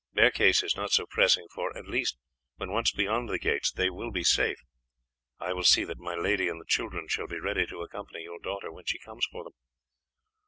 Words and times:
Their 0.13 0.31
case 0.31 0.63
is 0.63 0.75
not 0.75 0.91
so 0.91 1.05
pressing, 1.05 1.45
for, 1.53 1.77
at 1.77 1.85
least, 1.87 2.17
when 2.55 2.71
once 2.71 2.91
beyond 2.91 3.29
the 3.29 3.37
gates 3.37 3.71
they 3.71 3.91
will 3.91 4.09
be 4.09 4.23
safe. 4.23 4.57
I 5.39 5.53
will 5.53 5.61
see 5.63 5.83
that 5.83 5.99
my 5.99 6.15
lady 6.15 6.47
and 6.49 6.59
the 6.59 6.65
children 6.65 7.07
shall 7.07 7.27
be 7.27 7.39
ready 7.39 7.67
to 7.67 7.81
accompany 7.83 8.23
your 8.23 8.39
daughter 8.39 8.71
when 8.71 8.85
she 8.85 8.97
comes 8.97 9.27
for 9.31 9.43
them." 9.43 9.53